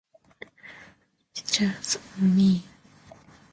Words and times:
It 1.35 1.43
jars 1.45 1.99
on 2.17 2.35
me. 2.35 2.63